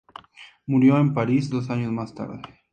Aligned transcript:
Murió 0.65 0.97
en 0.97 1.13
París 1.13 1.51
dos 1.51 1.69
años 1.69 1.91
más 1.91 2.15
tarde. 2.15 2.41